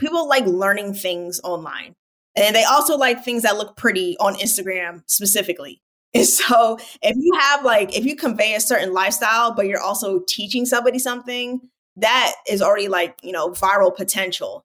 [0.00, 1.94] people like learning things online.
[2.36, 5.80] And they also like things that look pretty on Instagram specifically.
[6.12, 10.24] And so if you have like, if you convey a certain lifestyle, but you're also
[10.26, 11.60] teaching somebody something,
[11.98, 14.64] that is already like, you know, viral potential.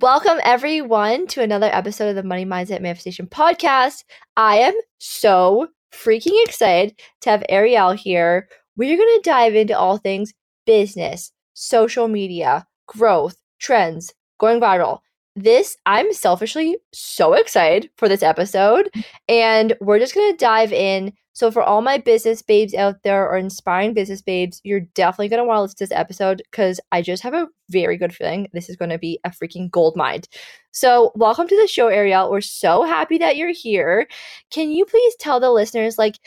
[0.00, 4.04] Welcome, everyone, to another episode of the Money Mindset Manifestation Podcast.
[4.34, 8.48] I am so freaking excited to have Ariel here.
[8.78, 10.32] We're going to dive into all things
[10.64, 15.00] business, social media, growth, trends, going viral.
[15.36, 18.90] This, I'm selfishly so excited for this episode.
[18.94, 19.04] Mm.
[19.28, 23.26] And we're just going to dive in so, for all my business babes out there
[23.26, 26.80] or inspiring business babes, you're definitely going to want to listen to this episode because
[26.92, 29.96] I just have a very good feeling this is going to be a freaking gold
[29.96, 30.22] mine.
[30.72, 32.30] So, welcome to the show, Ariel.
[32.30, 34.08] We're so happy that you're here.
[34.50, 36.18] Can you please tell the listeners, like,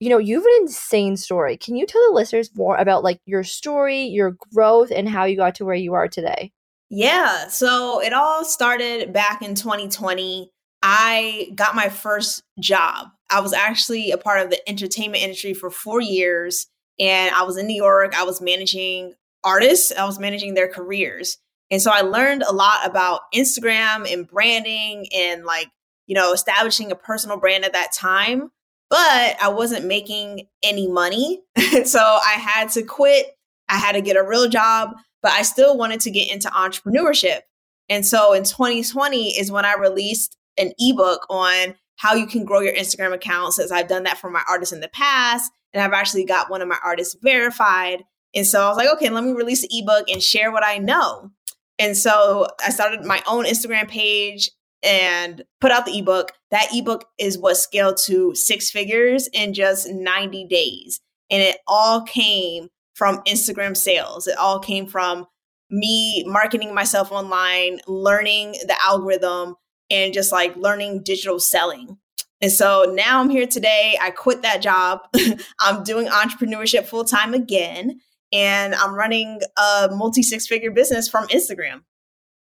[0.00, 1.56] you know, you have an insane story.
[1.56, 5.36] Can you tell the listeners more about like your story, your growth, and how you
[5.36, 6.52] got to where you are today?
[6.94, 7.48] Yeah.
[7.48, 10.50] So, it all started back in 2020.
[10.82, 13.08] I got my first job.
[13.30, 16.66] I was actually a part of the entertainment industry for four years.
[17.00, 18.14] And I was in New York.
[18.14, 21.38] I was managing artists, I was managing their careers.
[21.70, 25.68] And so I learned a lot about Instagram and branding and like,
[26.06, 28.50] you know, establishing a personal brand at that time.
[28.90, 31.40] But I wasn't making any money.
[31.84, 33.28] so I had to quit.
[33.70, 34.90] I had to get a real job,
[35.22, 37.40] but I still wanted to get into entrepreneurship.
[37.88, 42.60] And so in 2020 is when I released an ebook on how you can grow
[42.60, 45.52] your Instagram account since I've done that for my artists in the past.
[45.72, 48.04] And I've actually got one of my artists verified.
[48.34, 50.78] And so I was like, okay, let me release the ebook and share what I
[50.78, 51.30] know.
[51.78, 54.50] And so I started my own Instagram page
[54.82, 56.32] and put out the ebook.
[56.50, 61.00] That ebook is what scaled to six figures in just 90 days.
[61.30, 64.26] And it all came from Instagram sales.
[64.26, 65.26] It all came from
[65.70, 69.56] me marketing myself online, learning the algorithm,
[69.90, 71.98] and just like learning digital selling.
[72.40, 73.96] And so now I'm here today.
[74.00, 75.00] I quit that job.
[75.60, 78.00] I'm doing entrepreneurship full time again,
[78.32, 81.82] and I'm running a multi six figure business from Instagram.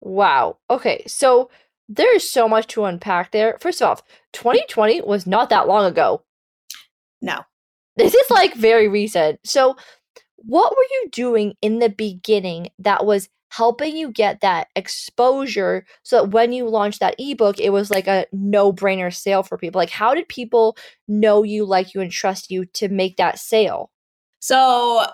[0.00, 0.58] Wow.
[0.70, 1.02] Okay.
[1.06, 1.50] So
[1.88, 3.56] there's so much to unpack there.
[3.60, 4.02] First off,
[4.34, 6.22] 2020 was not that long ago.
[7.20, 7.40] No.
[7.96, 9.40] This is like very recent.
[9.44, 9.76] So,
[10.48, 16.22] what were you doing in the beginning that was helping you get that exposure so
[16.22, 19.78] that when you launched that ebook, it was like a no brainer sale for people.
[19.78, 20.74] Like, how did people
[21.06, 23.90] know you, like you, and trust you to make that sale?
[24.40, 25.04] So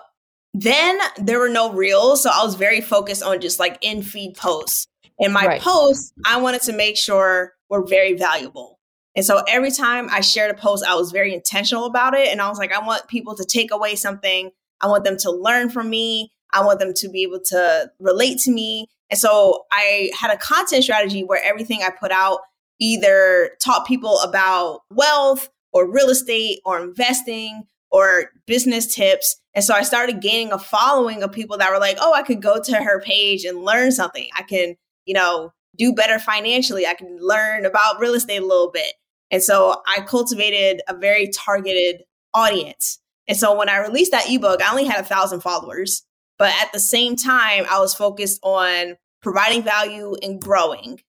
[0.53, 2.23] then there were no reels.
[2.23, 4.87] So I was very focused on just like in feed posts.
[5.19, 5.61] In my right.
[5.61, 8.79] posts, I wanted to make sure were very valuable.
[9.17, 12.29] And so every time I shared a post, I was very intentional about it.
[12.29, 14.51] And I was like, I want people to take away something.
[14.85, 16.31] I want them to learn from me.
[16.53, 18.87] I want them to be able to relate to me.
[19.09, 22.41] And so I had a content strategy where everything I put out
[22.79, 29.37] either taught people about wealth or real estate or investing or business tips.
[29.55, 32.41] And so I started gaining a following of people that were like, oh, I could
[32.41, 34.27] go to her page and learn something.
[34.37, 34.75] I can,
[35.05, 36.85] you know, do better financially.
[36.85, 38.93] I can learn about real estate a little bit.
[39.31, 42.03] And so I cultivated a very targeted
[42.35, 42.99] audience.
[43.27, 46.03] And so when I released that ebook, I only had a thousand followers.
[46.37, 51.01] But at the same time, I was focused on providing value and growing.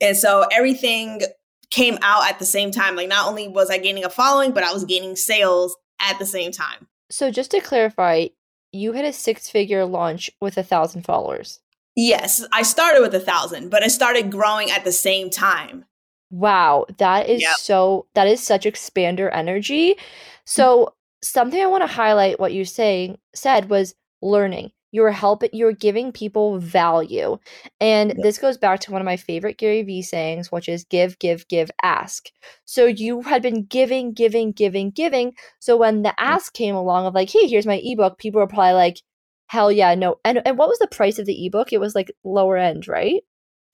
[0.00, 1.22] And so everything
[1.70, 2.96] came out at the same time.
[2.96, 6.26] Like not only was I gaining a following, but I was gaining sales at the
[6.26, 6.88] same time.
[7.10, 8.26] So just to clarify,
[8.72, 11.60] you had a six figure launch with a thousand followers.
[11.94, 15.86] Yes, I started with a thousand, but it started growing at the same time.
[16.30, 17.56] Wow, that is yep.
[17.56, 19.96] so that is such expander energy.
[20.44, 20.92] So mm-hmm.
[21.26, 24.72] Something I want to highlight what you saying said was learning.
[24.92, 27.38] You're helping you're giving people value.
[27.80, 28.22] And yeah.
[28.22, 31.46] this goes back to one of my favorite gary vee sayings which is give give
[31.48, 32.30] give ask.
[32.64, 35.34] So you had been giving giving giving giving.
[35.58, 36.14] So when the mm.
[36.18, 38.98] ask came along of like hey here's my ebook people were probably like
[39.48, 40.16] hell yeah no.
[40.24, 41.72] And, and what was the price of the ebook?
[41.72, 43.22] It was like lower end right?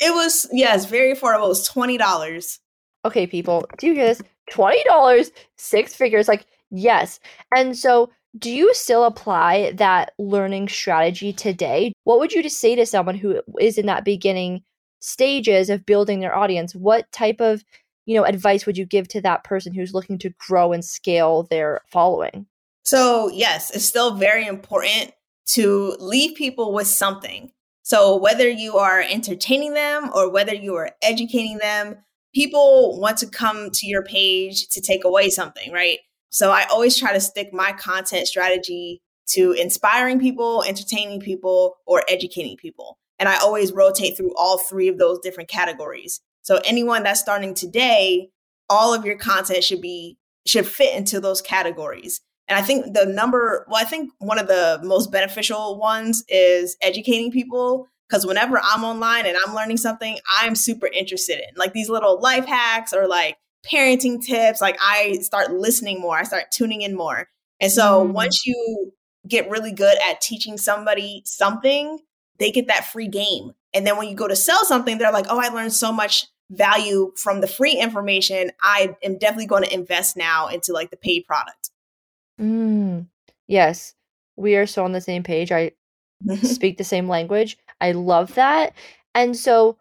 [0.01, 1.45] It was yes very affordable.
[1.45, 2.59] It was $20
[3.05, 4.23] okay people do you hear this?
[4.51, 7.21] $20 six figures like yes
[7.55, 11.93] and so do you still apply that learning strategy today?
[12.05, 14.63] What would you just say to someone who is in that beginning
[15.01, 16.75] stages of building their audience?
[16.75, 17.63] What type of,
[18.07, 21.43] you know, advice would you give to that person who's looking to grow and scale
[21.45, 22.47] their following?
[22.85, 25.13] So, yes, it's still very important
[25.49, 27.53] to leave people with something.
[27.83, 31.97] So, whether you are entertaining them or whether you are educating them,
[32.35, 35.99] people want to come to your page to take away something, right?
[36.33, 42.03] So I always try to stick my content strategy to inspiring people, entertaining people, or
[42.09, 42.99] educating people.
[43.19, 46.21] And I always rotate through all three of those different categories.
[46.41, 48.31] So anyone that's starting today,
[48.69, 52.21] all of your content should be should fit into those categories.
[52.49, 56.77] And I think the number, well, I think one of the most beneficial ones is
[56.83, 61.75] educating people because whenever I'm online and I'm learning something, I'm super interested in like
[61.75, 63.37] these little life hacks or like
[63.67, 64.61] parenting tips.
[64.61, 67.29] Like I start listening more, I start tuning in more.
[67.61, 68.13] And so mm.
[68.13, 68.93] once you
[69.29, 71.99] get really good at teaching somebody something,
[72.39, 73.53] they get that free game.
[73.73, 76.27] And then when you go to sell something, they're like, oh, I learned so much
[76.51, 78.51] value from the free information.
[78.61, 81.71] I am definitely going to invest now into like the paid product.
[82.41, 83.07] Mm.
[83.47, 83.95] Yes,
[84.37, 85.53] we are so on the same page.
[85.53, 85.73] I
[86.43, 87.57] speak the same language.
[87.81, 88.75] I love that.
[89.15, 89.79] And so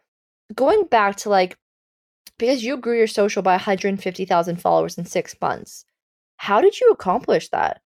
[0.56, 1.58] going back to like
[2.42, 5.86] because you grew your social by 150,000 followers in six months.
[6.38, 7.84] How did you accomplish that?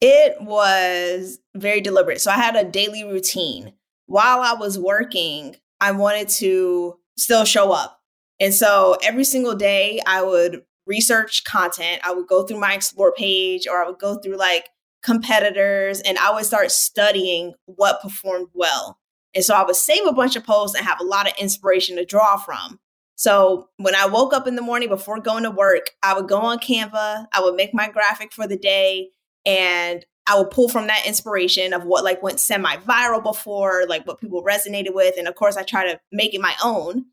[0.00, 2.20] It was very deliberate.
[2.20, 3.72] So I had a daily routine.
[4.06, 8.00] While I was working, I wanted to still show up.
[8.40, 12.00] And so every single day, I would research content.
[12.02, 14.70] I would go through my explore page or I would go through like
[15.04, 18.98] competitors and I would start studying what performed well.
[19.36, 21.94] And so I would save a bunch of posts and have a lot of inspiration
[21.94, 22.80] to draw from.
[23.22, 26.38] So when I woke up in the morning before going to work, I would go
[26.38, 29.10] on Canva, I would make my graphic for the day,
[29.46, 34.08] and I would pull from that inspiration of what like went semi viral before, like
[34.08, 35.14] what people resonated with.
[35.16, 37.04] And of course, I try to make it my own.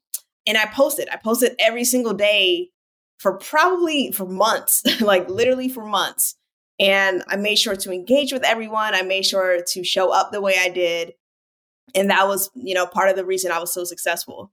[0.47, 1.09] And I posted.
[1.11, 2.71] I posted every single day
[3.19, 6.35] for probably for months, like literally for months.
[6.79, 8.95] And I made sure to engage with everyone.
[8.95, 11.13] I made sure to show up the way I did.
[11.93, 14.51] And that was, you know, part of the reason I was so successful.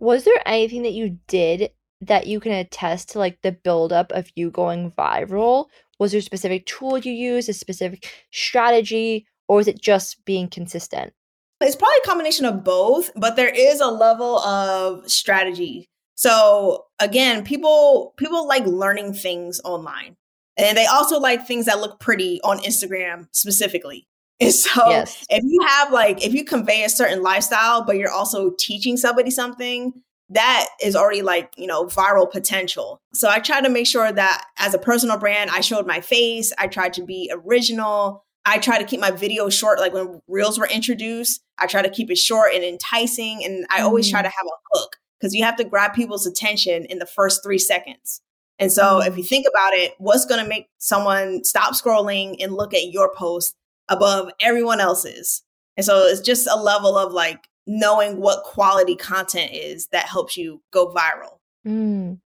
[0.00, 1.70] Was there anything that you did
[2.00, 5.66] that you can attest to like the buildup of you going viral?
[5.98, 10.48] Was there a specific tool you used, a specific strategy, or was it just being
[10.48, 11.12] consistent?
[11.60, 15.86] It's probably a combination of both, but there is a level of strategy.
[16.14, 20.16] So again, people people like learning things online.
[20.56, 24.06] And they also like things that look pretty on Instagram specifically.
[24.40, 25.24] And so yes.
[25.28, 29.30] if you have like if you convey a certain lifestyle, but you're also teaching somebody
[29.30, 29.92] something,
[30.30, 33.00] that is already like, you know, viral potential.
[33.12, 36.52] So I try to make sure that as a personal brand, I showed my face,
[36.56, 38.24] I tried to be original.
[38.46, 39.80] I try to keep my video short.
[39.80, 43.44] Like when reels were introduced, I try to keep it short and enticing.
[43.44, 44.12] And I always mm.
[44.12, 47.42] try to have a hook because you have to grab people's attention in the first
[47.42, 48.22] three seconds.
[48.58, 49.08] And so mm.
[49.08, 52.92] if you think about it, what's going to make someone stop scrolling and look at
[52.92, 53.56] your post
[53.90, 55.42] above everyone else's.
[55.76, 60.36] And so it's just a level of like knowing what quality content is that helps
[60.36, 61.38] you go viral.
[61.66, 62.20] Mm.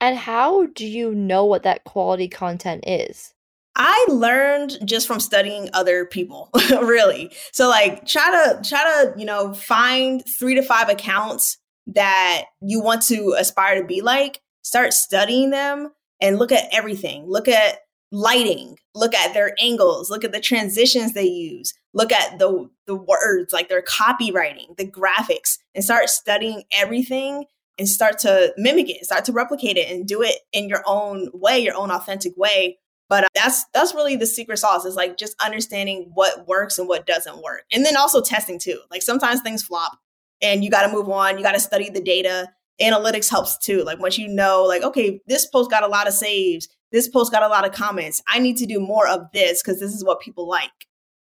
[0.00, 3.34] And how do you know what that quality content is?
[3.76, 7.30] I learned just from studying other people, really.
[7.52, 12.82] So like try to try to, you know, find 3 to 5 accounts that you
[12.82, 15.90] want to aspire to be like, start studying them
[16.20, 17.26] and look at everything.
[17.26, 17.78] Look at
[18.12, 22.94] lighting look at their angles look at the transitions they use look at the the
[22.94, 27.44] words like their copywriting the graphics and start studying everything
[27.78, 31.30] and start to mimic it start to replicate it and do it in your own
[31.32, 32.78] way your own authentic way.
[33.08, 36.88] But uh, that's that's really the secret sauce is like just understanding what works and
[36.88, 37.64] what doesn't work.
[37.72, 38.80] And then also testing too.
[38.90, 39.98] Like sometimes things flop
[40.40, 42.48] and you got to move on you got to study the data.
[42.80, 43.82] Analytics helps too.
[43.84, 47.32] Like once you know like okay this post got a lot of saves this post
[47.32, 48.22] got a lot of comments.
[48.28, 50.70] I need to do more of this because this is what people like.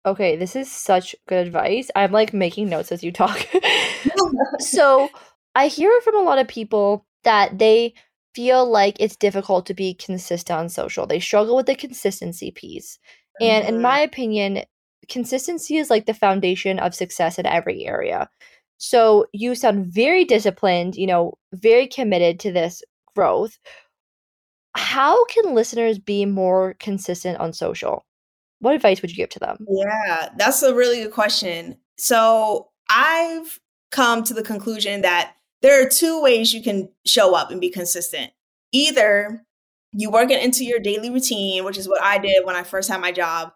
[0.05, 1.89] Okay, this is such good advice.
[1.95, 3.47] I'm like making notes as you talk.
[4.59, 5.09] so
[5.55, 7.95] I hear from a lot of people that they
[8.35, 11.07] feel like it's difficult to be consistent on social.
[11.07, 12.99] They struggle with the consistency piece.
[13.41, 13.75] And mm-hmm.
[13.75, 14.63] in my opinion,
[15.09, 18.29] consistency is like the foundation of success in every area.
[18.77, 22.83] So you sound very disciplined, you know, very committed to this
[23.15, 23.57] growth
[24.75, 28.05] how can listeners be more consistent on social?
[28.59, 29.65] What advice would you give to them?
[29.69, 31.77] Yeah, that's a really good question.
[31.97, 33.59] So I've
[33.91, 37.69] come to the conclusion that there are two ways you can show up and be
[37.69, 38.31] consistent.
[38.71, 39.45] Either
[39.93, 42.89] you work it into your daily routine, which is what I did when I first
[42.89, 43.51] had my job.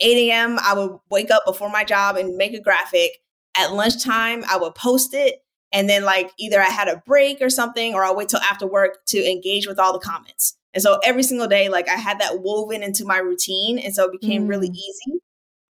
[0.00, 3.12] 8 a.m., I would wake up before my job and make a graphic.
[3.56, 5.44] At lunchtime, I would post it.
[5.72, 8.66] And then, like, either I had a break or something, or I'll wait till after
[8.66, 10.56] work to engage with all the comments.
[10.74, 13.78] And so every single day, like, I had that woven into my routine.
[13.78, 14.48] And so it became mm.
[14.48, 15.20] really easy.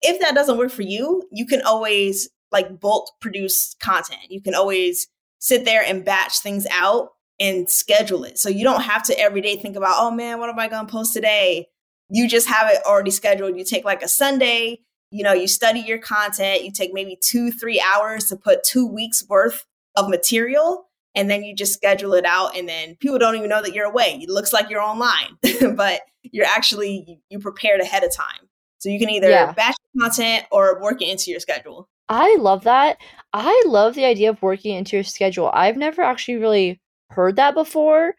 [0.02, 4.20] If that doesn't work for you, you can always like bulk produce content.
[4.28, 8.38] You can always sit there and batch things out and schedule it.
[8.38, 10.86] So you don't have to every day think about, oh man, what am I going
[10.86, 11.68] to post today?
[12.10, 13.56] You just have it already scheduled.
[13.56, 14.80] You take like a Sunday,
[15.10, 18.86] you know, you study your content, you take maybe two, three hours to put two
[18.86, 19.64] weeks worth
[19.96, 22.56] of material, and then you just schedule it out.
[22.56, 24.18] And then people don't even know that you're away.
[24.22, 25.38] It looks like you're online,
[25.76, 28.48] but you're actually, you prepared ahead of time.
[28.78, 29.52] So you can either yeah.
[29.52, 31.88] batch content or work it into your schedule.
[32.08, 32.96] I love that.
[33.32, 35.50] I love the idea of working into your schedule.
[35.52, 38.14] I've never actually really heard that before.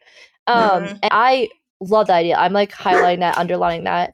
[0.47, 0.95] Um, mm-hmm.
[1.01, 1.49] and I
[1.81, 2.37] love that idea.
[2.37, 4.13] I'm like highlighting that, underlining that.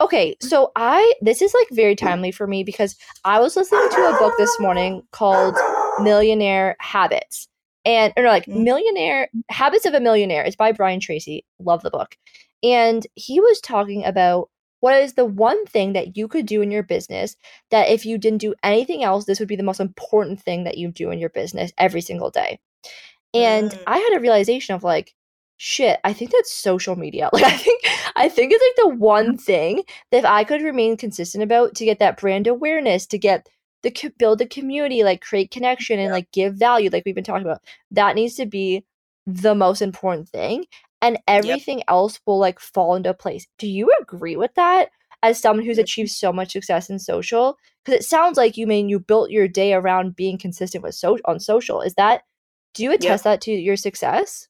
[0.00, 4.14] Okay, so I this is like very timely for me because I was listening to
[4.14, 5.56] a book this morning called
[6.00, 7.48] Millionaire Habits.
[7.86, 8.64] And or no, like mm-hmm.
[8.64, 10.44] Millionaire Habits of a Millionaire.
[10.44, 11.46] It's by Brian Tracy.
[11.58, 12.16] Love the book.
[12.62, 14.50] And he was talking about
[14.80, 17.36] what is the one thing that you could do in your business
[17.70, 20.78] that if you didn't do anything else, this would be the most important thing that
[20.78, 22.58] you do in your business every single day?
[23.32, 23.82] And mm.
[23.86, 25.14] I had a realization of like,
[25.56, 27.30] shit, I think that's social media.
[27.32, 27.82] Like I think
[28.16, 31.84] I think it's like the one thing that if I could remain consistent about to
[31.84, 33.48] get that brand awareness, to get
[33.82, 37.46] the build a community, like create connection and like give value, like we've been talking
[37.46, 38.84] about, that needs to be
[39.26, 40.64] the most important thing
[41.02, 41.86] and everything yep.
[41.88, 43.46] else will like fall into place.
[43.58, 44.90] Do you agree with that
[45.22, 47.56] as someone who's achieved so much success in social?
[47.84, 51.18] Because it sounds like you mean you built your day around being consistent with so
[51.24, 51.80] on social.
[51.80, 52.22] Is that
[52.74, 54.48] do you attest that to your success?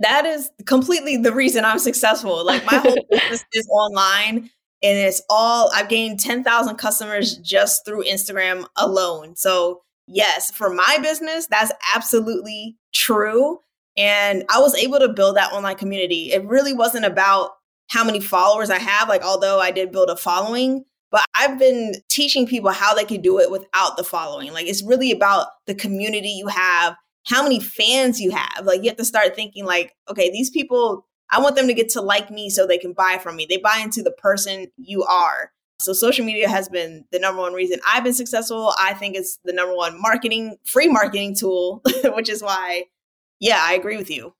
[0.00, 2.44] That is completely the reason I'm successful.
[2.44, 4.50] Like my whole business is online
[4.82, 9.36] and it's all I've gained 10,000 customers just through Instagram alone.
[9.36, 13.58] So, yes, for my business, that's absolutely true.
[13.96, 16.32] And I was able to build that online community.
[16.32, 17.50] It really wasn't about
[17.88, 21.94] how many followers I have, like, although I did build a following, but I've been
[22.08, 24.52] teaching people how they can do it without the following.
[24.52, 26.94] Like, it's really about the community you have,
[27.26, 28.64] how many fans you have.
[28.64, 31.88] Like, you have to start thinking, like, okay, these people, I want them to get
[31.90, 33.46] to like me so they can buy from me.
[33.48, 35.52] They buy into the person you are.
[35.80, 38.74] So social media has been the number one reason I've been successful.
[38.78, 42.84] I think it's the number one marketing, free marketing tool, which is why
[43.40, 44.34] yeah, I agree with you.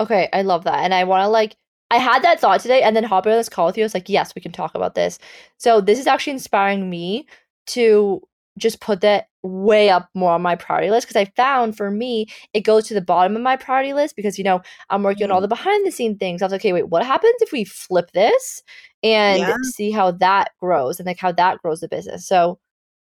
[0.00, 0.80] Okay, I love that.
[0.80, 1.56] And I want to like
[1.90, 3.84] I had that thought today and then hopping on this call with you.
[3.84, 5.18] I was like, yes, we can talk about this.
[5.58, 7.26] So this is actually inspiring me
[7.68, 8.22] to
[8.58, 12.26] just put that way up more on my priority list because I found for me
[12.52, 14.60] it goes to the bottom of my priority list because you know
[14.90, 15.32] I'm working mm-hmm.
[15.32, 16.42] on all the behind the scene things.
[16.42, 18.62] I was like, okay, wait, what happens if we flip this
[19.02, 19.56] and yeah.
[19.62, 22.26] see how that grows and like how that grows the business?
[22.26, 22.58] So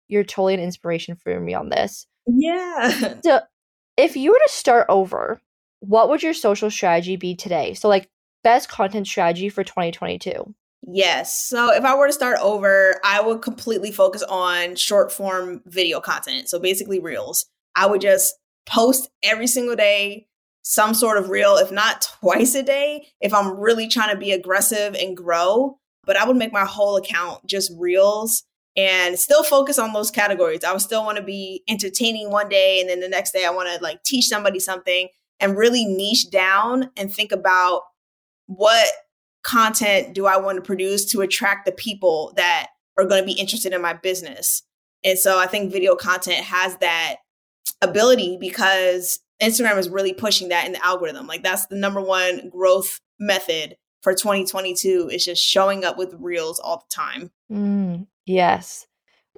[0.09, 2.07] you're totally an inspiration for me on this.
[2.27, 3.15] Yeah.
[3.25, 3.41] So
[3.97, 5.41] if you were to start over,
[5.81, 7.75] what would your social strategy be today?
[7.75, 8.09] So, like,
[8.43, 10.55] best content strategy for 2022.
[10.83, 11.47] Yes.
[11.47, 16.01] So if I were to start over, I would completely focus on short form video
[16.01, 16.49] content.
[16.49, 17.47] So basically, reels.
[17.77, 18.35] I would just
[18.67, 20.27] post every single day
[20.63, 24.33] some sort of reel, if not twice a day, if I'm really trying to be
[24.33, 25.79] aggressive and grow.
[26.05, 28.45] But I would make my whole account just reels
[28.77, 30.65] and still focus on those categories.
[30.65, 33.51] I would still want to be entertaining one day and then the next day I
[33.51, 35.09] want to like teach somebody something
[35.41, 37.83] and really niche down and think about
[38.47, 38.89] what
[39.43, 42.69] content do I want to produce to attract the people that
[42.99, 44.63] are going to be interested in my business.
[45.05, 47.17] And so I think video content has that
[47.81, 51.27] ability because Instagram is really pushing that in the algorithm.
[51.27, 56.59] Like that's the number one growth method for 2022 is just showing up with reels
[56.59, 57.31] all the time.
[57.51, 58.87] Mm, Yes.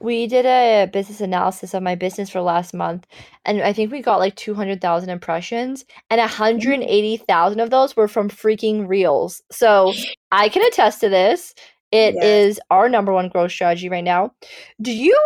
[0.02, 3.06] We did a business analysis of my business for last month,
[3.44, 8.88] and I think we got like 200,000 impressions, and 180,000 of those were from freaking
[8.88, 9.42] reels.
[9.50, 9.92] So
[10.30, 11.54] I can attest to this.
[11.92, 14.32] It is our number one growth strategy right now.
[14.80, 15.16] Do you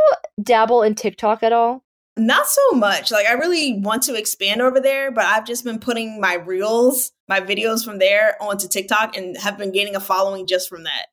[0.43, 1.85] dabble in TikTok at all?
[2.17, 3.11] Not so much.
[3.13, 7.13] Like I really want to expand over there, but I've just been putting my reels,
[7.29, 11.07] my videos from there onto TikTok and have been gaining a following just from that.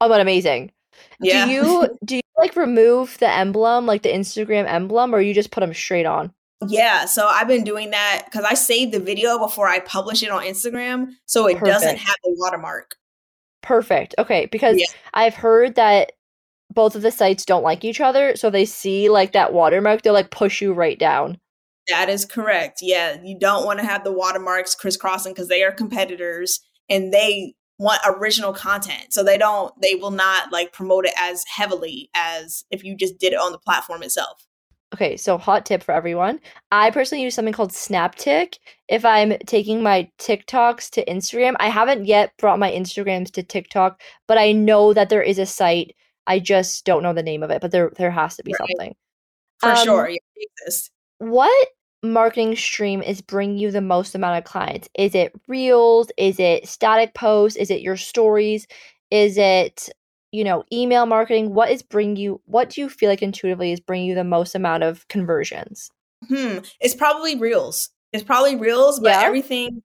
[0.00, 0.72] Oh, but amazing.
[1.20, 1.46] Yeah.
[1.46, 5.50] Do you do you like remove the emblem, like the Instagram emblem, or you just
[5.50, 6.32] put them straight on?
[6.66, 10.30] Yeah, so I've been doing that because I save the video before I publish it
[10.30, 11.66] on Instagram, so it Perfect.
[11.66, 12.96] doesn't have the watermark.
[13.62, 14.14] Perfect.
[14.18, 14.86] Okay, because yeah.
[15.12, 16.12] I've heard that
[16.72, 20.12] both of the sites don't like each other, so they see like that watermark, they'll
[20.12, 21.38] like push you right down.
[21.88, 22.78] That is correct.
[22.80, 27.54] Yeah, you don't want to have the watermarks crisscrossing because they are competitors and they
[27.78, 29.12] want original content.
[29.12, 33.18] So they don't, they will not like promote it as heavily as if you just
[33.18, 34.46] did it on the platform itself.
[34.94, 36.38] Okay, so hot tip for everyone.
[36.70, 38.58] I personally use something called SnapTik.
[38.88, 44.00] If I'm taking my TikToks to Instagram, I haven't yet brought my Instagrams to TikTok,
[44.28, 45.96] but I know that there is a site.
[46.28, 48.58] I just don't know the name of it, but there there has to be right.
[48.58, 48.94] something.
[49.58, 50.90] For um, sure, yeah, exists.
[51.18, 51.68] What
[52.04, 54.88] marketing stream is bringing you the most amount of clients?
[54.94, 56.10] Is it reels?
[56.16, 57.56] Is it static posts?
[57.56, 58.66] Is it your stories?
[59.10, 59.88] Is it
[60.34, 63.78] you know, email marketing, what is bring you what do you feel like intuitively is
[63.78, 65.92] bringing you the most amount of conversions?
[66.28, 66.58] Hmm.
[66.80, 67.90] It's probably reels.
[68.12, 69.22] It's probably reels, but yeah.
[69.22, 69.84] everything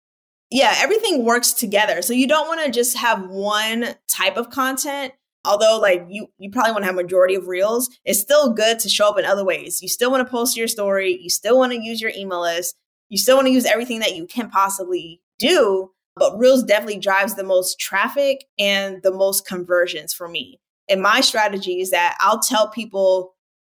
[0.49, 2.01] yeah, everything works together.
[2.01, 5.11] So you don't want to just have one type of content.
[5.45, 8.89] Although like you you probably want to have majority of reels, it's still good to
[8.89, 9.81] show up in other ways.
[9.81, 12.75] You still want to post your story, you still want to use your email list,
[13.09, 17.35] you still want to use everything that you can possibly do, but Reels definitely drives
[17.35, 20.59] the most traffic and the most conversions for me.
[20.89, 23.35] And my strategy is that I'll tell people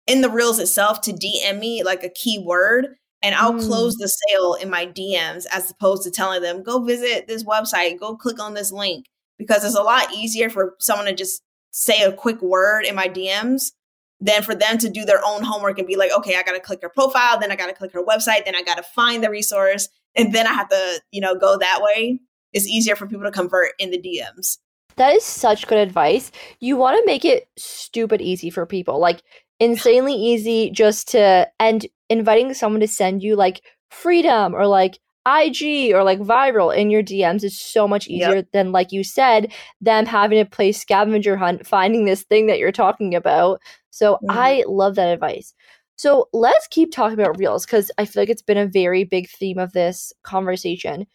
[0.06, 3.66] in the Reels itself to DM me like a keyword and I'll mm.
[3.66, 7.98] close the sale in my DMs as opposed to telling them, go visit this website,
[7.98, 9.06] go click on this link.
[9.38, 13.08] Because it's a lot easier for someone to just say a quick word in my
[13.08, 13.72] DMs
[14.20, 16.60] than for them to do their own homework and be like, okay, I got to
[16.60, 19.22] click her profile, then I got to click her website, then I got to find
[19.22, 22.20] the resource, and then I have to, you know, go that way
[22.52, 24.58] it's easier for people to convert in the DMs.
[24.96, 26.32] That is such good advice.
[26.60, 29.22] You want to make it stupid easy for people, like
[29.60, 35.92] insanely easy just to, and inviting someone to send you like freedom or like IG
[35.92, 38.52] or like viral in your DMs is so much easier yep.
[38.52, 42.72] than, like you said, them having to play scavenger hunt, finding this thing that you're
[42.72, 43.60] talking about.
[43.90, 44.30] So mm-hmm.
[44.30, 45.54] I love that advice.
[45.96, 49.28] So let's keep talking about reels because I feel like it's been a very big
[49.28, 51.06] theme of this conversation.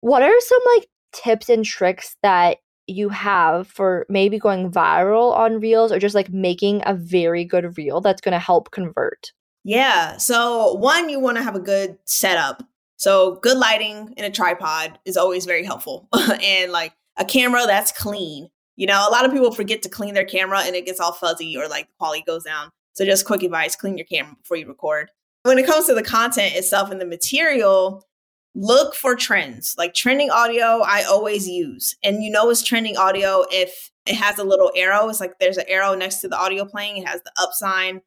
[0.00, 5.60] What are some like tips and tricks that you have for maybe going viral on
[5.60, 9.32] reels or just like making a very good reel that's going to help convert?
[9.64, 10.16] Yeah.
[10.16, 12.62] So, one, you want to have a good setup.
[12.96, 16.08] So, good lighting and a tripod is always very helpful.
[16.42, 18.48] and like a camera that's clean.
[18.76, 21.12] You know, a lot of people forget to clean their camera and it gets all
[21.12, 22.70] fuzzy or like the quality goes down.
[22.94, 25.10] So, just quick advice clean your camera before you record.
[25.42, 28.04] When it comes to the content itself and the material,
[28.56, 33.44] look for trends like trending audio i always use and you know it's trending audio
[33.50, 36.64] if it has a little arrow it's like there's an arrow next to the audio
[36.64, 38.00] playing it has the up sign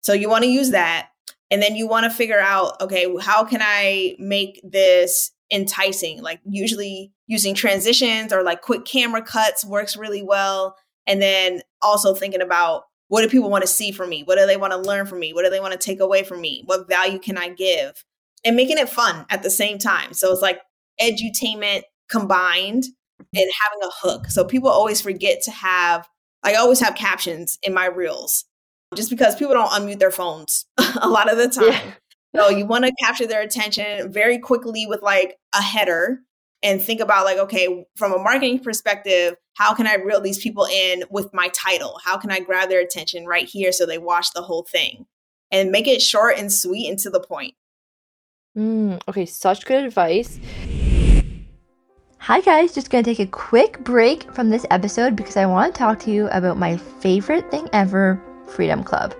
[0.00, 1.10] so you want to use that
[1.52, 6.22] and then you want to figure out okay how can i make this enticing?
[6.22, 10.76] Like usually using transitions or like quick camera cuts works really well.
[11.06, 14.22] And then also thinking about what do people want to see from me?
[14.22, 15.34] What do they want to learn from me?
[15.34, 16.62] What do they want to take away from me?
[16.64, 18.04] What value can i give?
[18.44, 20.14] And making it fun at the same time.
[20.14, 20.60] So it's like
[21.00, 22.84] edutainment combined
[23.34, 24.26] and having a hook.
[24.28, 26.08] So people always forget to have,
[26.42, 28.46] I always have captions in my reels
[28.94, 30.66] just because people don't unmute their phones
[31.00, 31.72] a lot of the time.
[31.72, 31.92] Yeah.
[32.34, 36.20] So you want to capture their attention very quickly with like a header
[36.62, 40.64] and think about like, okay, from a marketing perspective, how can I reel these people
[40.64, 41.98] in with my title?
[42.02, 45.06] How can I grab their attention right here so they watch the whole thing?
[45.50, 47.54] And make it short and sweet and to the point.
[48.56, 50.38] Mm, okay, such good advice.
[52.18, 55.78] Hi, guys, just gonna take a quick break from this episode because I want to
[55.78, 59.14] talk to you about my favorite thing ever Freedom Club.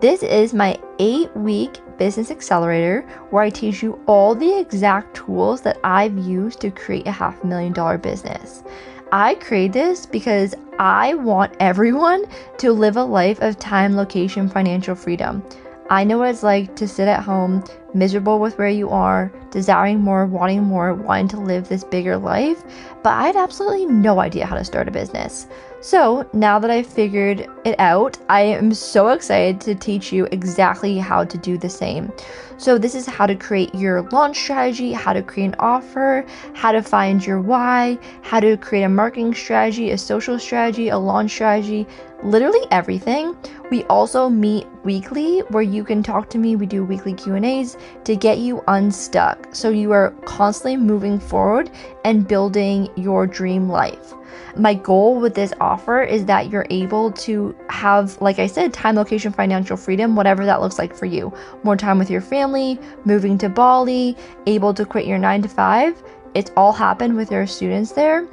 [0.00, 5.60] This is my eight week business accelerator where I teach you all the exact tools
[5.62, 8.64] that I've used to create a half million dollar business.
[9.12, 12.24] I create this because I want everyone
[12.58, 15.42] to live a life of time, location, financial freedom.
[15.90, 20.00] I know what it's like to sit at home, miserable with where you are, desiring
[20.00, 22.62] more, wanting more, wanting to live this bigger life,
[23.02, 25.48] but I had absolutely no idea how to start a business.
[25.82, 30.98] So now that I've figured it out, I am so excited to teach you exactly
[30.98, 32.12] how to do the same.
[32.58, 36.72] So, this is how to create your launch strategy, how to create an offer, how
[36.72, 41.30] to find your why, how to create a marketing strategy, a social strategy, a launch
[41.30, 41.86] strategy,
[42.22, 43.34] literally everything.
[43.70, 46.56] We also meet weekly where you can talk to me.
[46.56, 51.70] We do weekly Q&As to get you unstuck so you are constantly moving forward
[52.04, 54.12] and building your dream life.
[54.56, 58.96] My goal with this offer is that you're able to have, like I said, time,
[58.96, 61.32] location, financial freedom, whatever that looks like for you.
[61.62, 66.02] More time with your family, moving to Bali, able to quit your nine to five.
[66.34, 68.26] It's all happened with our students there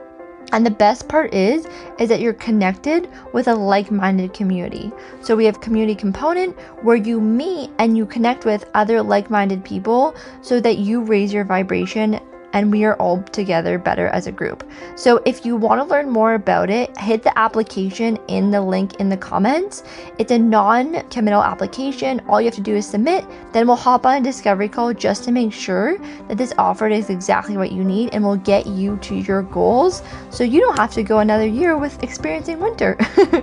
[0.53, 1.67] and the best part is
[1.99, 4.91] is that you're connected with a like-minded community.
[5.21, 10.15] So we have community component where you meet and you connect with other like-minded people
[10.41, 12.19] so that you raise your vibration
[12.57, 14.67] and we are all together better as a group.
[14.95, 18.95] So if you want to learn more about it, hit the application in the link
[18.95, 19.83] in the comments.
[20.17, 22.19] It's a non committal application.
[22.27, 25.23] All you have to do is submit, then we'll hop on a discovery call just
[25.25, 28.97] to make sure that this offer is exactly what you need and will get you
[28.97, 32.97] to your goals so you don't have to go another year with experiencing winter.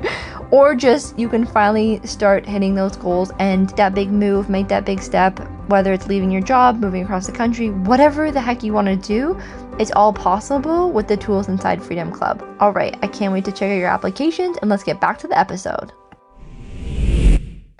[0.50, 4.85] or just you can finally start hitting those goals and that big move, make that
[4.85, 8.72] big step, whether it's leaving your job, moving across the country, whatever the heck you
[8.72, 9.38] want to do,
[9.79, 12.44] it's all possible with the tools inside Freedom Club.
[12.61, 15.27] All right, I can't wait to check out your applications and let's get back to
[15.27, 15.92] the episode.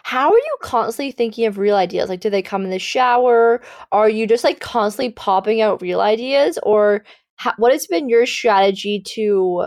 [0.03, 2.09] How are you constantly thinking of reel ideas?
[2.09, 3.61] Like, do they come in the shower?
[3.91, 6.59] Are you just like constantly popping out reel ideas?
[6.63, 7.05] Or
[7.37, 9.67] ha- what has been your strategy to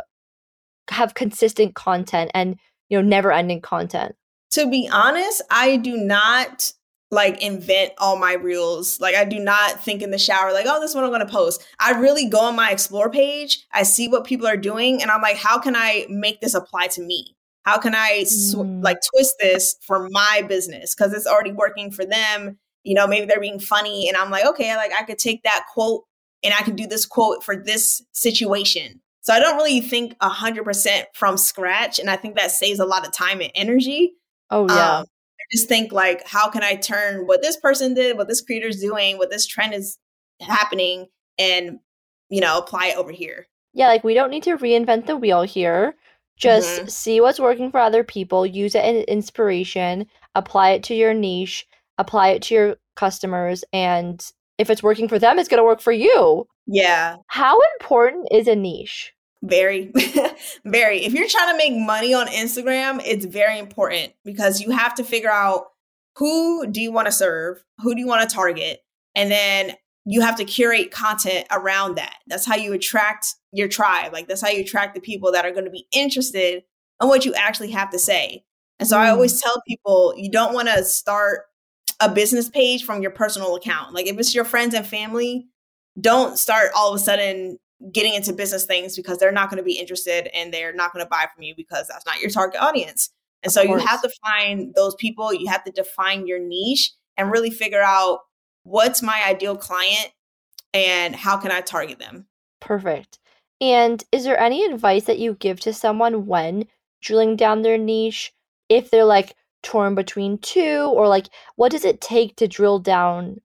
[0.90, 2.58] have consistent content and
[2.90, 4.16] you know never ending content
[4.52, 6.72] to be honest i do not
[7.10, 10.80] like invent all my reels like i do not think in the shower like oh
[10.82, 14.08] this one i'm going to post i really go on my explore page i see
[14.08, 17.36] what people are doing and i'm like how can i make this apply to me
[17.64, 18.84] how can i sw- mm.
[18.84, 23.26] like twist this for my business because it's already working for them you know maybe
[23.26, 26.04] they're being funny and i'm like okay like i could take that quote
[26.44, 31.04] and i could do this quote for this situation so I don't really think 100%
[31.14, 32.00] from scratch.
[32.00, 34.14] And I think that saves a lot of time and energy.
[34.50, 35.00] Oh, yeah.
[35.00, 35.06] Um,
[35.52, 38.82] just think, like, how can I turn what this person did, what this creator is
[38.82, 39.98] doing, what this trend is
[40.42, 41.08] happening,
[41.38, 41.80] and,
[42.30, 43.48] you know, apply it over here?
[43.74, 45.96] Yeah, like, we don't need to reinvent the wheel here.
[46.38, 46.88] Just mm-hmm.
[46.88, 50.06] see what's working for other people, use it as inspiration,
[50.36, 51.66] apply it to your niche,
[51.98, 55.82] apply it to your customers, and if it's working for them, it's going to work
[55.82, 56.48] for you.
[56.68, 57.18] Yeah.
[57.28, 59.14] How important is a niche?
[59.44, 59.92] Very,
[60.66, 61.06] very.
[61.06, 65.04] If you're trying to make money on Instagram, it's very important because you have to
[65.04, 65.68] figure out
[66.16, 68.80] who do you want to serve, who do you want to target,
[69.16, 69.74] and then
[70.06, 72.16] you have to curate content around that.
[72.28, 74.14] That's how you attract your tribe.
[74.14, 76.64] Like that's how you attract the people that are going to be interested
[77.02, 78.44] in what you actually have to say.
[78.80, 79.02] And so mm.
[79.02, 81.42] I always tell people you don't want to start
[82.00, 83.94] a business page from your personal account.
[83.94, 85.48] Like if it's your friends and family,
[86.00, 87.60] don't start all of a sudden
[87.92, 91.06] getting into business things because they're not going to be interested and they're not going
[91.06, 93.10] to buy from you because that's not your target audience.
[93.44, 97.32] And so you have to find those people, you have to define your niche and
[97.32, 98.22] really figure out
[98.64, 100.12] what's my ideal client
[100.74, 102.26] and how can I target them.
[102.60, 103.20] Perfect.
[103.62, 106.68] And is there any advice that you give to someone when
[107.02, 108.34] drilling down their niche
[108.70, 113.42] if they're like torn between two or like what does it take to drill down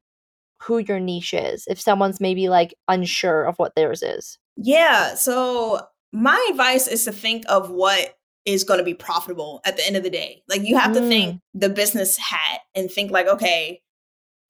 [0.62, 4.38] who your niche is if someone's maybe like unsure of what theirs is?
[4.56, 5.14] Yeah.
[5.14, 9.86] So my advice is to think of what is going to be profitable at the
[9.86, 10.42] end of the day.
[10.48, 11.00] Like you have mm.
[11.00, 11.40] to think mm.
[11.54, 13.80] the business hat and think like, okay,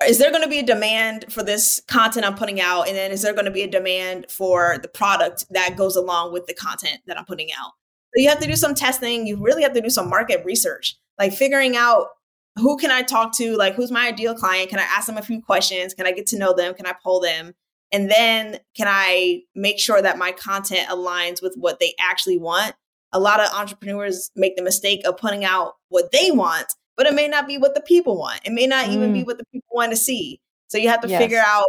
[0.06, 2.88] is there going to be a demand for this content I'm putting out?
[2.88, 6.32] And then is there going to be a demand for the product that goes along
[6.32, 7.72] with the content that I'm putting out?
[8.14, 9.26] So you have to do some testing.
[9.26, 12.08] You really have to do some market research, like figuring out
[12.56, 13.56] who can I talk to?
[13.56, 14.70] Like, who's my ideal client?
[14.70, 15.94] Can I ask them a few questions?
[15.94, 16.74] Can I get to know them?
[16.74, 17.54] Can I pull them?
[17.92, 22.74] And then can I make sure that my content aligns with what they actually want?
[23.12, 27.14] A lot of entrepreneurs make the mistake of putting out what they want, but it
[27.14, 28.40] may not be what the people want.
[28.44, 28.92] It may not mm.
[28.92, 29.26] even be mm.
[29.26, 30.40] what the people want to see.
[30.68, 31.20] So you have to yes.
[31.20, 31.66] figure out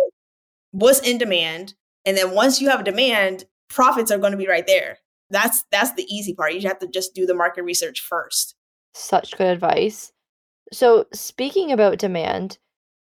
[0.71, 1.73] what's in demand.
[2.05, 4.99] And then once you have a demand, profits are going to be right there.
[5.29, 6.53] That's that's the easy part.
[6.53, 8.55] You have to just do the market research first.
[8.93, 10.12] Such good advice.
[10.71, 12.57] So, speaking about demand,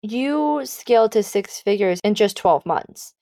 [0.01, 3.13] you scaled to six figures in just 12 months.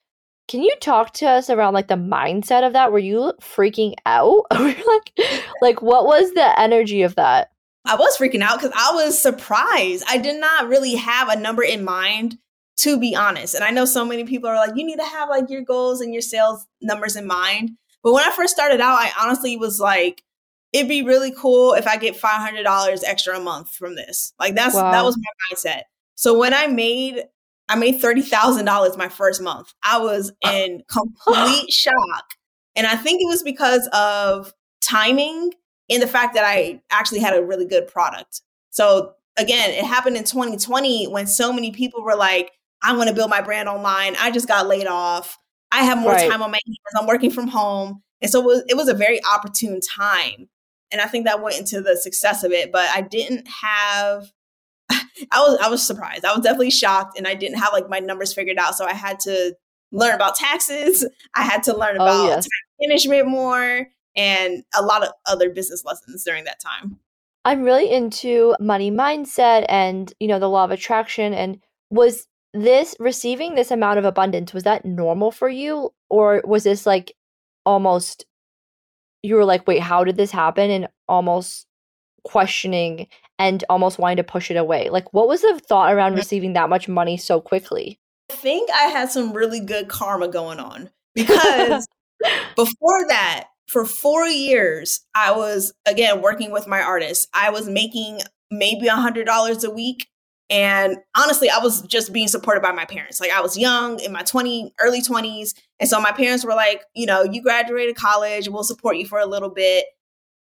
[0.48, 2.91] Can you talk to us around like the mindset of that?
[2.91, 4.46] Were you freaking out?
[4.52, 5.13] like,
[5.62, 7.52] like what was the energy of that?
[7.86, 10.04] I was freaking out because I was surprised.
[10.08, 12.38] I did not really have a number in mind,
[12.78, 13.56] to be honest.
[13.56, 16.02] And I know so many people are like, you need to have like your goals
[16.02, 17.72] and your sales numbers in mind.
[18.04, 20.24] But when I first started out, I honestly was like,
[20.73, 24.34] it'd be really cool if I get five hundred dollars extra a month from this.
[24.39, 24.91] Like that's wow.
[24.91, 25.84] that was my mindset.
[26.15, 27.23] So when I made
[27.69, 32.36] I made thirty thousand dollars my first month, I was uh, in complete shock,
[32.75, 35.51] and I think it was because of timing
[35.89, 38.41] and the fact that I actually had a really good product.
[38.69, 43.15] So again, it happened in 2020 when so many people were like, "I want to
[43.15, 44.15] build my brand online.
[44.19, 45.38] I just got laid off.
[45.73, 46.29] I have more right.
[46.29, 46.77] time on my hands.
[46.97, 50.47] I'm working from home." And so it was, it was a very opportune time
[50.91, 52.71] and I think that went into the success of it.
[52.71, 54.32] But I didn't have.
[54.89, 56.25] I was I was surprised.
[56.25, 58.75] I was definitely shocked, and I didn't have like my numbers figured out.
[58.75, 59.56] So I had to
[59.91, 61.06] learn about taxes.
[61.36, 62.47] I had to learn oh, about oh, yes.
[62.82, 66.99] management more, and a lot of other business lessons during that time.
[67.43, 71.34] I'm really into money mindset and you know the law of attraction.
[71.34, 76.63] And was this receiving this amount of abundance was that normal for you or was
[76.63, 77.15] this like
[77.65, 78.25] almost
[79.23, 80.69] you were like, wait, how did this happen?
[80.69, 81.67] And almost
[82.23, 83.07] questioning
[83.39, 84.89] and almost wanting to push it away.
[84.89, 87.99] Like, what was the thought around receiving that much money so quickly?
[88.31, 91.88] I think I had some really good karma going on because
[92.55, 97.27] before that, for four years, I was again working with my artists.
[97.34, 98.19] I was making
[98.51, 100.07] maybe a hundred dollars a week.
[100.52, 103.22] And honestly, I was just being supported by my parents.
[103.22, 105.54] Like I was young in my 20, early 20s.
[105.80, 109.18] And so my parents were like, you know, you graduated college, we'll support you for
[109.18, 109.86] a little bit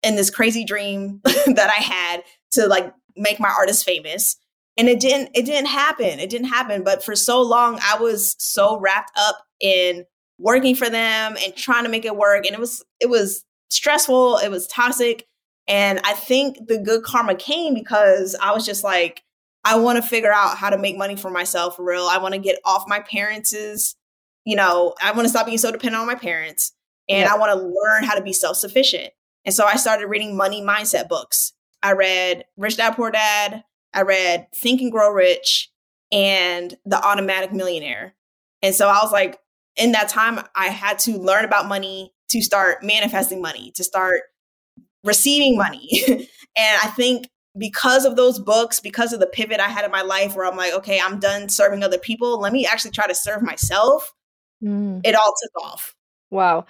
[0.02, 4.38] in this crazy dream that I had to like make my artist famous.
[4.78, 6.20] And it didn't, it didn't happen.
[6.20, 6.86] It didn't happen.
[6.86, 10.06] But for so long, I was so wrapped up in
[10.40, 12.46] working for them and trying to make it work.
[12.46, 14.38] And it was, it was stressful.
[14.38, 15.28] It was toxic.
[15.68, 19.24] And I think the good karma came because I was just like,
[19.64, 22.08] I want to figure out how to make money for myself for real.
[22.08, 23.96] I want to get off my parents'
[24.46, 26.74] you know, I want to stop being so dependent on my parents
[27.08, 27.32] and yep.
[27.32, 29.12] I want to learn how to be self sufficient.
[29.46, 31.54] And so I started reading money mindset books.
[31.84, 35.72] I read Rich Dad Poor Dad, I read Think and Grow Rich,
[36.12, 38.16] and The Automatic Millionaire.
[38.62, 39.40] And so I was like,
[39.76, 44.22] in that time, I had to learn about money to start manifesting money, to start
[45.04, 45.90] receiving money.
[46.08, 46.28] and
[46.84, 50.36] I think because of those books, because of the pivot I had in my life
[50.36, 52.40] where I'm like, okay, I'm done serving other people.
[52.40, 54.14] Let me actually try to serve myself.
[54.64, 55.02] Mm.
[55.04, 55.96] It all took off.
[56.30, 56.66] Wow.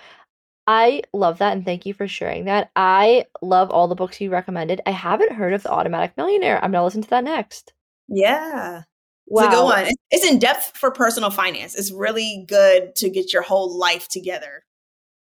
[0.68, 2.72] I love that and thank you for sharing that.
[2.76, 4.82] I love all the books you recommended.
[4.86, 6.58] I haven't heard of The Automatic Millionaire.
[6.64, 7.74] I'm going to listen to that next.
[8.08, 8.84] Yeah.
[9.28, 9.44] Wow.
[9.44, 9.88] It's a good one.
[10.12, 11.76] It's in depth for personal finance.
[11.76, 14.64] It's really good to get your whole life together.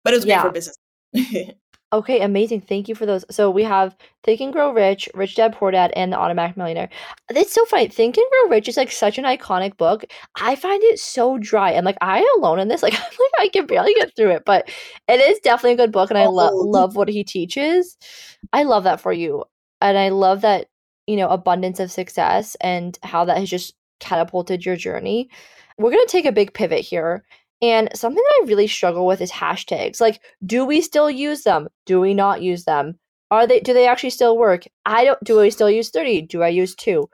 [0.03, 0.41] But it's great yeah.
[0.43, 0.77] for business.
[1.93, 2.59] Okay, amazing.
[2.59, 3.23] Thank you for those.
[3.31, 6.89] So we have Think and Grow Rich, Rich Dad Poor Dad, and The Automatic Millionaire.
[7.29, 7.87] It's so funny.
[7.87, 10.03] Think and Grow Rich is like such an iconic book.
[10.35, 11.71] I find it so dry.
[11.71, 12.81] And like I alone in this.
[12.87, 14.69] Like I'm like I can barely get through it, but
[15.07, 16.55] it is definitely a good book, and I lo- oh.
[16.55, 17.97] love what he teaches.
[18.53, 19.43] I love that for you,
[19.81, 20.67] and I love that
[21.05, 25.29] you know abundance of success and how that has just catapulted your journey.
[25.77, 27.25] We're gonna take a big pivot here
[27.61, 29.99] and something that I really struggle with is hashtags.
[29.99, 31.67] Like, do we still use them?
[31.85, 32.99] Do we not use them?
[33.31, 34.65] Are they do they actually still work?
[34.85, 36.23] I don't do I still use 30?
[36.23, 37.09] Do I use 2?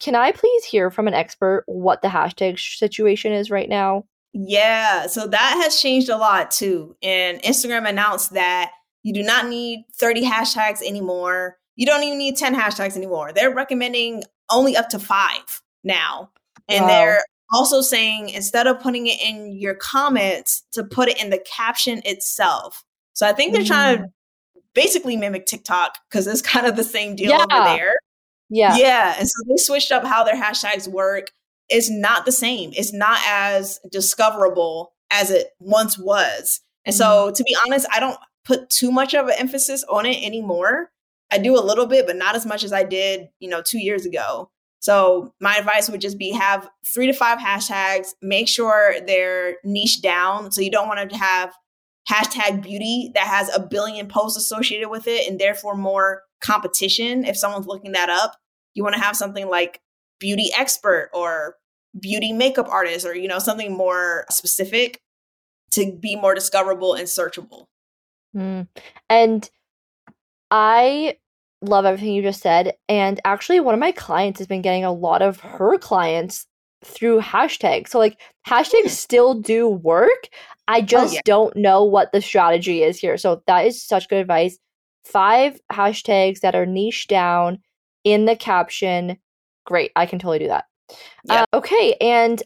[0.00, 4.04] Can I please hear from an expert what the hashtag situation is right now?
[4.34, 6.94] Yeah, so that has changed a lot too.
[7.02, 8.72] And Instagram announced that
[9.02, 11.56] you do not need 30 hashtags anymore.
[11.76, 13.32] You don't even need 10 hashtags anymore.
[13.32, 16.30] They're recommending only up to 5 now.
[16.68, 16.88] And wow.
[16.88, 21.38] they're also saying instead of putting it in your comments to put it in the
[21.38, 22.84] caption itself.
[23.12, 23.66] So I think they're mm.
[23.66, 24.10] trying to mm.
[24.74, 27.44] basically mimic TikTok because it's kind of the same deal yeah.
[27.50, 27.94] over there.
[28.48, 28.76] Yeah.
[28.76, 29.14] Yeah.
[29.18, 31.30] And so they switched up how their hashtags work.
[31.68, 32.72] It's not the same.
[32.76, 36.60] It's not as discoverable as it once was.
[36.84, 36.98] And mm.
[36.98, 40.90] so to be honest, I don't put too much of an emphasis on it anymore.
[41.30, 43.78] I do a little bit, but not as much as I did, you know, two
[43.78, 44.50] years ago.
[44.86, 48.10] So my advice would just be have three to five hashtags.
[48.22, 50.52] Make sure they're niche down.
[50.52, 51.52] So you don't want to have
[52.08, 57.36] hashtag beauty that has a billion posts associated with it and therefore more competition if
[57.36, 58.36] someone's looking that up.
[58.74, 59.80] You want to have something like
[60.20, 61.56] beauty expert or
[61.98, 65.00] beauty makeup artist or you know something more specific
[65.72, 67.64] to be more discoverable and searchable.
[68.36, 68.68] Mm.
[69.10, 69.50] And
[70.52, 71.16] I
[71.62, 72.74] love everything you just said.
[72.88, 76.46] And actually, one of my clients has been getting a lot of her clients
[76.84, 77.88] through hashtags.
[77.88, 80.28] So, like, hashtags still do work.
[80.68, 81.20] I oh, just oh, yeah.
[81.24, 83.16] don't know what the strategy is here.
[83.16, 84.58] So, that is such good advice.
[85.04, 87.60] Five hashtags that are niche down
[88.04, 89.18] in the caption.
[89.64, 89.92] Great.
[89.96, 90.64] I can totally do that.
[91.24, 91.42] Yeah.
[91.52, 91.96] Uh, okay.
[92.00, 92.42] And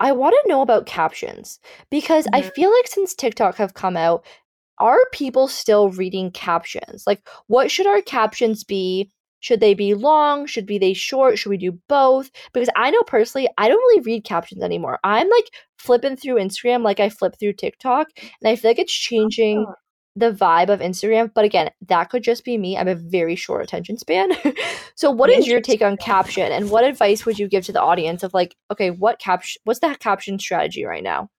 [0.00, 2.36] I want to know about captions because mm-hmm.
[2.36, 4.24] I feel like since TikTok have come out,
[4.80, 7.04] are people still reading captions?
[7.06, 9.10] Like, what should our captions be?
[9.40, 10.46] Should they be long?
[10.46, 11.38] Should be they short?
[11.38, 12.30] Should we do both?
[12.52, 14.98] Because I know personally, I don't really read captions anymore.
[15.02, 18.92] I'm like flipping through Instagram like I flip through TikTok, and I feel like it's
[18.92, 19.74] changing oh.
[20.14, 21.30] the vibe of Instagram.
[21.34, 22.76] But again, that could just be me.
[22.76, 24.32] I have a very short attention span.
[24.94, 27.82] so, what is your take on caption, and what advice would you give to the
[27.82, 29.60] audience of like, okay, what caption?
[29.64, 31.30] What's the caption strategy right now?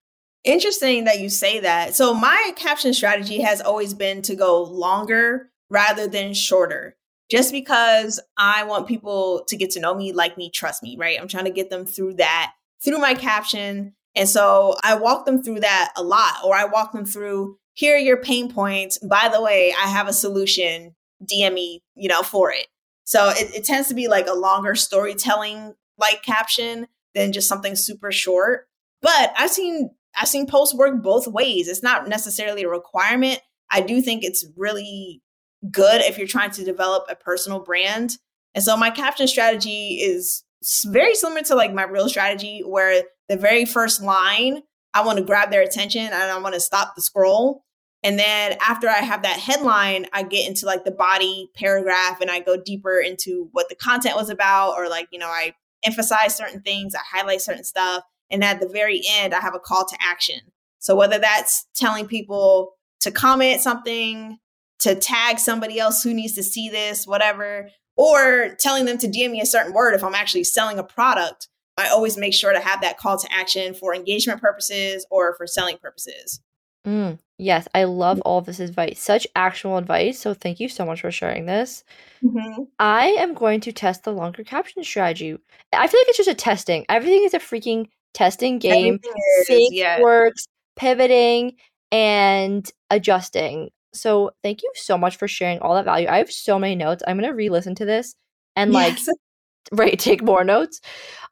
[0.44, 1.96] Interesting that you say that.
[1.96, 6.98] So, my caption strategy has always been to go longer rather than shorter,
[7.30, 11.20] just because I want people to get to know me, like me, trust me, right?
[11.20, 13.94] I'm trying to get them through that, through my caption.
[14.16, 17.96] And so I walk them through that a lot, or I walk them through here
[17.96, 18.98] are your pain points.
[19.00, 20.96] By the way, I have a solution.
[21.24, 22.68] DM me, you know, for it.
[23.04, 27.76] So it, it tends to be like a longer storytelling like caption than just something
[27.76, 28.68] super short.
[29.02, 31.68] But I've seen I've seen posts work both ways.
[31.68, 33.40] It's not necessarily a requirement.
[33.72, 35.22] I do think it's really
[35.70, 38.18] good if you're trying to develop a personal brand.
[38.54, 40.44] And so my caption strategy is
[40.86, 44.62] very similar to like my reel strategy where the very first line
[44.94, 47.64] I want to grab their attention and I want to stop the scroll.
[48.04, 52.30] And then after I have that headline, I get into like the body paragraph and
[52.30, 56.36] I go deeper into what the content was about, or like, you know, I emphasize
[56.36, 58.04] certain things, I highlight certain stuff.
[58.32, 60.40] And at the very end, I have a call to action.
[60.80, 64.40] So whether that's telling people to comment something,
[64.80, 69.32] to tag somebody else who needs to see this, whatever, or telling them to DM
[69.32, 72.60] me a certain word if I'm actually selling a product, I always make sure to
[72.60, 76.42] have that call to action for engagement purposes or for selling purposes.
[76.86, 79.00] Mm, yes, I love all of this advice.
[79.00, 80.20] Such actual advice.
[80.20, 81.84] So thank you so much for sharing this.
[82.24, 82.64] Mm-hmm.
[82.80, 85.38] I am going to test the longer caption strategy.
[85.72, 86.86] I feel like it's just a testing.
[86.90, 89.00] Everything is a freaking testing game.
[89.44, 90.02] Seeing yeah.
[90.02, 91.54] works, pivoting,
[91.92, 93.70] and adjusting.
[93.94, 96.08] So thank you so much for sharing all that value.
[96.08, 97.04] I have so many notes.
[97.08, 98.16] I'm gonna re-listen to this
[98.56, 99.08] and yes.
[99.08, 99.18] like
[99.74, 100.82] right take more notes.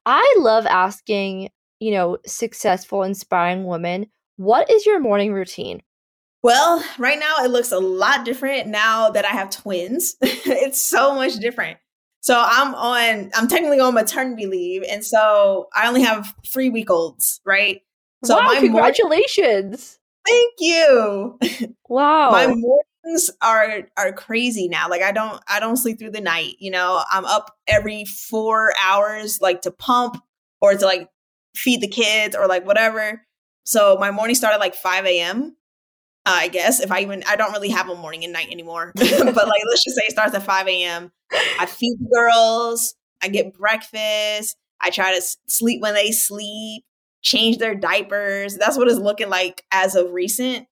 [0.06, 4.08] I love asking, you know, successful, inspiring women
[4.40, 5.84] what is your morning routine?
[6.44, 10.16] Well, right now it looks a lot different now that I have twins.
[10.22, 11.78] it's so much different.
[12.22, 14.84] So I'm on, I'm technically on maternity leave.
[14.90, 17.82] And so I only have three week olds, right?
[18.26, 20.00] So wow, my congratulations.
[20.28, 21.40] thank you.
[21.88, 22.30] Wow.
[22.30, 24.90] my mornings are are crazy now.
[24.90, 26.56] Like I don't I don't sleep through the night.
[26.60, 30.22] You know, I'm up every four hours like to pump
[30.62, 31.10] or to like
[31.56, 33.26] feed the kids or like whatever.
[33.64, 35.56] So my morning started like 5 a.m.
[36.30, 38.92] Uh, I guess if I even I don't really have a morning and night anymore,
[38.96, 41.12] but like let's just say it starts at 5 a.m.
[41.60, 46.84] I feed the girls, I get breakfast, I try to sleep when they sleep,
[47.24, 48.58] change their diapers.
[48.58, 50.68] That's what it's looking like as of recent.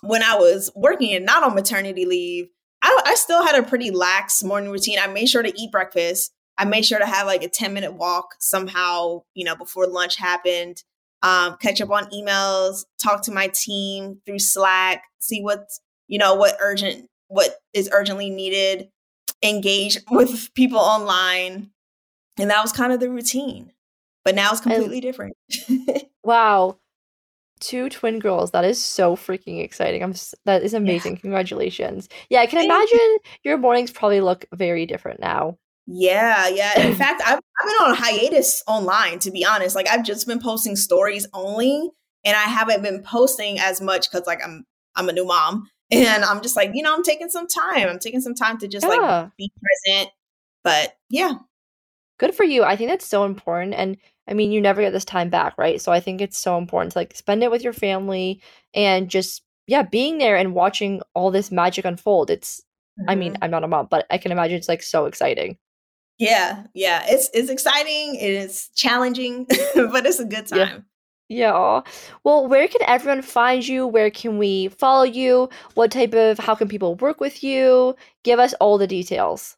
[0.00, 2.48] When I was working and not on maternity leave,
[2.82, 4.98] I, I still had a pretty lax morning routine.
[5.00, 6.32] I made sure to eat breakfast.
[6.58, 10.16] I made sure to have like a 10 minute walk somehow, you know, before lunch
[10.16, 10.82] happened
[11.22, 16.34] um, catch up on emails, talk to my team through Slack, see what's, you know,
[16.34, 18.88] what urgent, what is urgently needed,
[19.42, 21.70] engage with people online.
[22.38, 23.72] And that was kind of the routine.
[24.24, 25.36] But now it's completely different.
[26.22, 26.78] wow.
[27.60, 28.52] Two twin girls.
[28.52, 30.02] That is so freaking exciting.
[30.02, 31.14] I'm that is amazing.
[31.14, 31.20] Yeah.
[31.20, 32.08] Congratulations.
[32.28, 33.18] Yeah, I can Thank imagine you.
[33.42, 35.58] your mornings probably look very different now.
[35.90, 36.78] Yeah, yeah.
[36.80, 39.74] In fact, I've, I've been on hiatus online, to be honest.
[39.74, 41.90] Like, I've just been posting stories only,
[42.24, 46.24] and I haven't been posting as much because, like, I'm I'm a new mom, and
[46.24, 47.88] I'm just like, you know, I'm taking some time.
[47.88, 48.94] I'm taking some time to just yeah.
[48.94, 50.10] like be present.
[50.62, 51.34] But yeah,
[52.18, 52.64] good for you.
[52.64, 53.96] I think that's so important, and
[54.28, 55.80] I mean, you never get this time back, right?
[55.80, 58.42] So I think it's so important to like spend it with your family
[58.74, 62.30] and just yeah, being there and watching all this magic unfold.
[62.30, 62.62] It's
[62.98, 63.10] Mm-hmm.
[63.10, 63.44] I mean, mm-hmm.
[63.44, 65.56] I'm not a mom, but I can imagine it's like so exciting.
[66.18, 67.04] Yeah, yeah.
[67.06, 68.16] It's it's exciting.
[68.16, 70.84] It is challenging, but it's a good time.
[71.28, 71.52] Yeah.
[71.52, 71.80] yeah.
[72.24, 73.86] Well, where can everyone find you?
[73.86, 75.48] Where can we follow you?
[75.74, 77.94] What type of how can people work with you?
[78.24, 79.56] Give us all the details.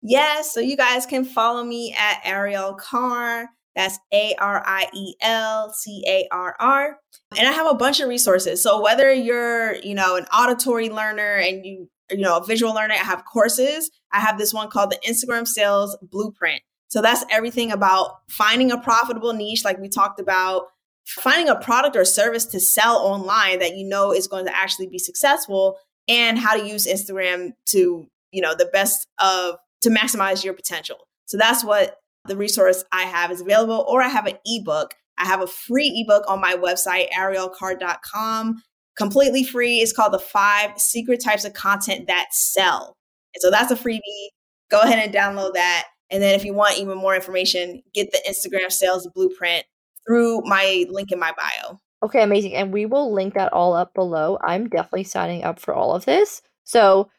[0.00, 3.50] Yes, so you guys can follow me at Ariel Carr.
[3.74, 6.98] That's A R I E L C A R R.
[7.36, 8.62] And I have a bunch of resources.
[8.62, 12.98] So whether you're, you know, an auditory learner and you you know, visual learning.
[13.00, 13.90] I have courses.
[14.12, 16.62] I have this one called the Instagram Sales Blueprint.
[16.88, 20.66] So that's everything about finding a profitable niche, like we talked about,
[21.06, 24.88] finding a product or service to sell online that you know is going to actually
[24.88, 25.76] be successful,
[26.08, 30.96] and how to use Instagram to, you know, the best of to maximize your potential.
[31.26, 34.94] So that's what the resource I have is available, or I have an ebook.
[35.18, 38.62] I have a free ebook on my website, arielcarr.com
[38.98, 39.78] completely free.
[39.78, 42.96] It's called the five secret types of content that sell.
[43.34, 44.28] And so that's a freebie.
[44.70, 45.86] Go ahead and download that.
[46.10, 49.64] And then if you want even more information, get the Instagram sales blueprint
[50.06, 51.78] through my link in my bio.
[52.02, 52.54] Okay, amazing.
[52.54, 54.38] And we will link that all up below.
[54.42, 56.42] I'm definitely signing up for all of this.
[56.64, 57.10] So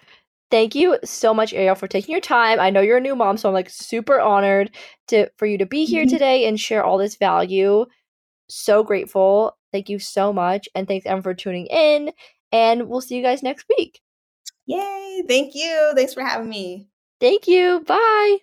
[0.51, 2.59] thank you so much, Ariel, for taking your time.
[2.59, 4.75] I know you're a new mom, so I'm like super honored
[5.09, 6.11] to for you to be here mm-hmm.
[6.11, 7.85] today and share all this value.
[8.47, 9.57] So grateful.
[9.71, 10.67] Thank you so much.
[10.75, 12.11] And thanks, everyone, for tuning in.
[12.51, 14.01] And we'll see you guys next week.
[14.65, 15.23] Yay.
[15.27, 15.93] Thank you.
[15.95, 16.87] Thanks for having me.
[17.19, 17.81] Thank you.
[17.85, 18.37] Bye.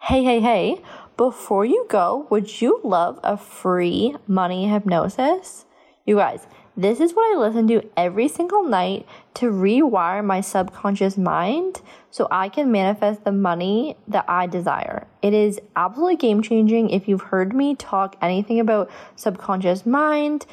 [0.00, 0.82] Hey, hey, hey.
[1.16, 5.64] Before you go, would you love a free money hypnosis?
[6.04, 6.46] You guys,
[6.76, 12.26] This is what I listen to every single night to rewire my subconscious mind so
[12.32, 15.06] I can manifest the money that I desire.
[15.22, 16.90] It is absolutely game changing.
[16.90, 20.46] If you've heard me talk anything about subconscious mind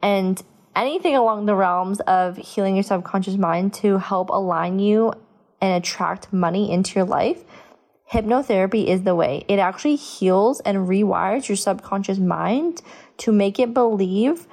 [0.00, 0.42] and
[0.74, 5.12] anything along the realms of healing your subconscious mind to help align you
[5.60, 7.44] and attract money into your life,
[8.10, 9.44] hypnotherapy is the way.
[9.46, 12.80] It actually heals and rewires your subconscious mind
[13.18, 14.46] to make it believe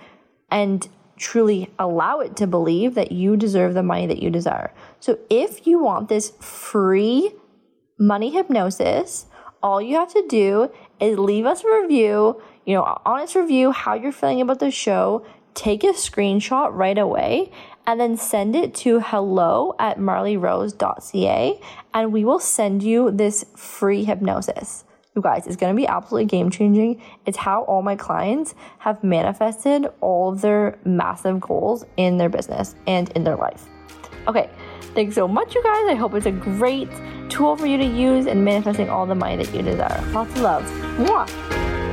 [0.52, 0.88] and
[1.18, 4.74] truly allow it to believe that you deserve the money that you desire.
[5.00, 7.34] So if you want this free
[8.00, 9.26] money hypnosis,
[9.62, 13.96] all you have to do is leave us a review, you know, honest review, how
[13.96, 17.52] you're feeling about the show, take a screenshot right away,
[17.86, 21.60] and then send it to hello at marleyrose.ca,
[21.94, 24.84] and we will send you this free hypnosis.
[25.18, 27.02] You guys, it's going to be absolutely game changing.
[27.26, 32.76] It's how all my clients have manifested all of their massive goals in their business
[32.86, 33.66] and in their life.
[34.28, 34.48] Okay,
[34.94, 35.86] thanks so much, you guys.
[35.88, 36.88] I hope it's a great
[37.30, 40.06] tool for you to use in manifesting all the money that you desire.
[40.12, 40.64] Lots of love.
[41.00, 41.87] Mwah.